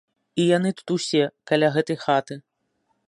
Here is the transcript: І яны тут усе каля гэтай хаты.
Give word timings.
І 0.43 0.45
яны 0.57 0.71
тут 0.79 0.93
усе 0.95 1.21
каля 1.51 1.67
гэтай 1.77 1.97
хаты. 2.05 2.41